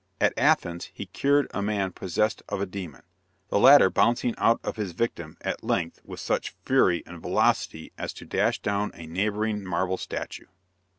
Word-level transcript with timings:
At 0.19 0.33
Athens, 0.35 0.89
he 0.91 1.05
cured 1.05 1.45
a 1.53 1.61
man 1.61 1.91
possessed 1.91 2.41
of 2.49 2.59
a 2.59 2.65
demon; 2.65 3.03
the 3.49 3.59
latter 3.59 3.91
bouncing 3.91 4.33
out 4.39 4.59
of 4.63 4.75
his 4.75 4.93
victim, 4.93 5.37
at 5.41 5.63
length, 5.63 5.99
with 6.03 6.19
such 6.19 6.55
fury 6.65 7.03
and 7.05 7.21
velocity 7.21 7.91
as 7.99 8.11
to 8.13 8.25
dash 8.25 8.57
down 8.63 8.89
a 8.95 9.05
neighboring 9.05 9.63
marble 9.63 9.97
statue. 9.97 10.47